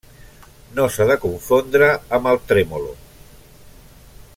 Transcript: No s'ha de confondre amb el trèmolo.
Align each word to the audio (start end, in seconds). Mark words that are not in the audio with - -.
No 0.77 0.85
s'ha 0.95 1.07
de 1.11 1.17
confondre 1.25 1.91
amb 2.19 2.31
el 2.33 2.43
trèmolo. 2.53 2.91